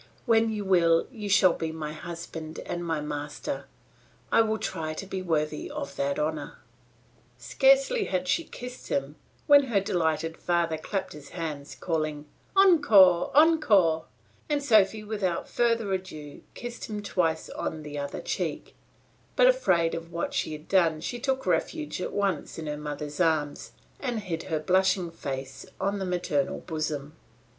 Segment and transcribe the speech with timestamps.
[0.25, 3.65] When you will, you shall be my husband and my master;
[4.31, 6.57] I will try to be worthy of that honour."
[7.37, 12.25] Scarcely had she kissed him, when her delighted father clapped his hands calling,
[12.55, 14.05] "Encore, encore,"
[14.49, 18.73] and Sophy without further ado, kissed him twice on the other cheek;
[19.35, 23.19] but afraid of what she had done she took refuge at once in her mother's
[23.19, 27.13] arms and hid her blushing face on the maternal bosom.